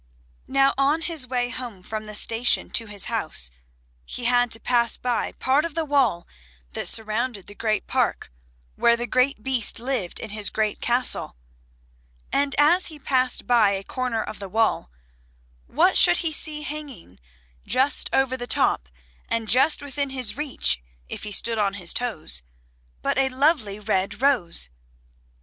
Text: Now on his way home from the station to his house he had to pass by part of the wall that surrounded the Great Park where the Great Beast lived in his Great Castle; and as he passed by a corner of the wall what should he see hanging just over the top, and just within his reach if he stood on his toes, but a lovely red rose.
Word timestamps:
Now 0.47 0.73
on 0.79 1.01
his 1.03 1.27
way 1.27 1.49
home 1.49 1.83
from 1.83 2.07
the 2.07 2.15
station 2.15 2.71
to 2.71 2.87
his 2.87 3.03
house 3.03 3.51
he 4.03 4.23
had 4.23 4.49
to 4.49 4.59
pass 4.59 4.97
by 4.97 5.31
part 5.33 5.63
of 5.63 5.75
the 5.75 5.85
wall 5.85 6.25
that 6.71 6.87
surrounded 6.87 7.45
the 7.45 7.53
Great 7.53 7.85
Park 7.85 8.31
where 8.75 8.97
the 8.97 9.05
Great 9.05 9.43
Beast 9.43 9.77
lived 9.79 10.19
in 10.19 10.31
his 10.31 10.49
Great 10.49 10.81
Castle; 10.81 11.35
and 12.33 12.55
as 12.57 12.87
he 12.87 12.97
passed 12.97 13.45
by 13.45 13.73
a 13.73 13.83
corner 13.83 14.23
of 14.23 14.39
the 14.39 14.49
wall 14.49 14.89
what 15.67 15.99
should 15.99 16.17
he 16.25 16.31
see 16.31 16.63
hanging 16.63 17.19
just 17.67 18.09
over 18.11 18.35
the 18.35 18.47
top, 18.47 18.89
and 19.29 19.47
just 19.47 19.83
within 19.83 20.09
his 20.09 20.35
reach 20.35 20.81
if 21.09 21.21
he 21.21 21.31
stood 21.31 21.59
on 21.59 21.75
his 21.75 21.93
toes, 21.93 22.41
but 23.03 23.19
a 23.19 23.29
lovely 23.29 23.79
red 23.79 24.19
rose. 24.19 24.71